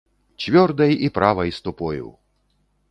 Цвёрдай 0.43 0.93
і 1.09 1.11
правай 1.19 1.51
ступою! 1.59 2.13